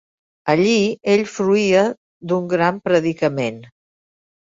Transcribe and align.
Allí, 0.51 0.77
ell 1.15 1.25
fruïa 1.33 1.83
d'un 2.31 2.47
gran 2.55 2.79
predicament. 2.89 3.61